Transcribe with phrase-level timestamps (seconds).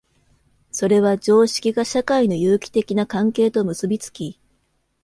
[0.71, 4.39] それは常識が社会の有機的な関係と結び付き、